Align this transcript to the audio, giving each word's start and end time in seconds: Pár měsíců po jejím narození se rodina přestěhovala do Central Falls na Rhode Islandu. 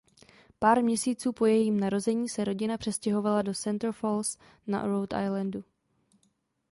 Pár 0.59 0.83
měsíců 0.83 1.31
po 1.31 1.45
jejím 1.45 1.79
narození 1.79 2.29
se 2.29 2.43
rodina 2.43 2.77
přestěhovala 2.77 3.41
do 3.41 3.53
Central 3.53 3.93
Falls 3.93 4.37
na 4.67 4.87
Rhode 4.87 5.25
Islandu. 5.25 5.63